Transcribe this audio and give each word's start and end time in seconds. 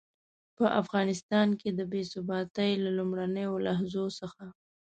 په 0.57 0.65
افغانستان 0.81 1.47
کې 1.59 1.69
د 1.73 1.81
بې 1.91 2.01
ثباتۍ 2.11 2.71
له 2.83 2.89
لومړنيو 2.97 3.53
لحظو 3.67 4.05
څخه. 4.19 4.43